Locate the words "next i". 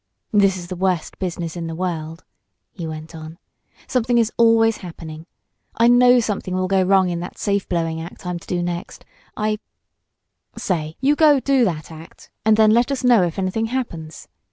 8.63-9.59